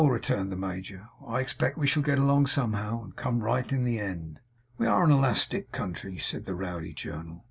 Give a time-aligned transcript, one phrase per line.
[0.09, 3.99] returned the major, 'I expect we shall get along somehow, and come right in the
[3.99, 4.39] end.'
[4.79, 7.39] 'We are an elastic country,' said the Rowdy Journal.